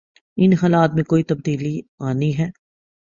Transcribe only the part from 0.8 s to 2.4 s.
میں کوئی تبدیلی آنی